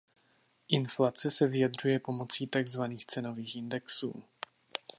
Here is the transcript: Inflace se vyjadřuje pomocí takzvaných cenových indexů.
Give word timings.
Inflace 0.69 1.29
se 1.31 1.45
vyjadřuje 1.47 1.99
pomocí 1.99 2.47
takzvaných 2.47 3.05
cenových 3.05 3.55
indexů. 3.55 4.23